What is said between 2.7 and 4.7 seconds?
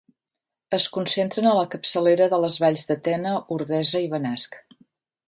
de Tena, Ordesa i Benasc.